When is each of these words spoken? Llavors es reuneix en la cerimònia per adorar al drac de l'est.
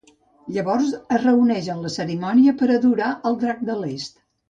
Llavors 0.55 0.87
es 1.17 1.21
reuneix 1.25 1.69
en 1.75 1.85
la 1.85 1.93
cerimònia 1.99 2.57
per 2.63 2.73
adorar 2.81 3.15
al 3.31 3.43
drac 3.47 3.67
de 3.73 3.81
l'est. 3.87 4.23